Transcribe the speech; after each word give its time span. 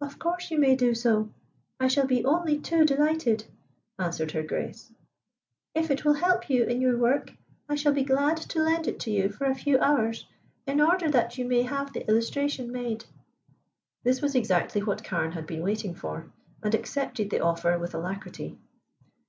"Of 0.00 0.18
course 0.18 0.50
you 0.50 0.58
may 0.58 0.74
do 0.74 0.92
so; 0.92 1.28
I 1.78 1.86
shall 1.86 2.04
be 2.08 2.24
only 2.24 2.58
too 2.58 2.84
delighted," 2.84 3.44
answered 3.96 4.32
Her 4.32 4.42
Grace. 4.42 4.90
"If 5.72 5.88
it 5.92 6.04
will 6.04 6.14
help 6.14 6.50
you 6.50 6.64
in 6.64 6.80
your 6.80 6.98
work 6.98 7.32
I 7.68 7.76
shall 7.76 7.92
be 7.92 8.02
glad 8.02 8.38
to 8.38 8.60
lend 8.60 8.88
it 8.88 8.98
to 8.98 9.12
you 9.12 9.28
for 9.28 9.44
a 9.44 9.54
few 9.54 9.78
hours, 9.78 10.26
in 10.66 10.80
order 10.80 11.08
that 11.12 11.38
you 11.38 11.44
may 11.44 11.62
have 11.62 11.92
the 11.92 12.04
illustration 12.08 12.72
made." 12.72 13.04
This 14.02 14.20
was 14.20 14.34
exactly 14.34 14.82
what 14.82 15.04
Carne 15.04 15.30
had 15.30 15.46
been 15.46 15.62
waiting 15.62 15.94
for, 15.94 16.32
and 16.60 16.74
accepted 16.74 17.30
the 17.30 17.38
offer 17.38 17.78
with 17.78 17.94
alacrity. 17.94 18.58